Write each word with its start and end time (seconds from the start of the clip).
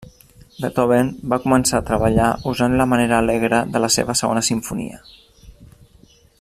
Beethoven 0.61 1.11
va 1.33 1.37
començar 1.43 1.81
a 1.81 1.85
treballar, 1.89 2.31
usant 2.53 2.79
la 2.81 2.89
manera 2.95 3.21
alegre 3.25 3.61
de 3.75 3.85
la 3.85 3.93
seva 3.97 4.19
Segona 4.23 4.47
Simfonia. 4.51 5.01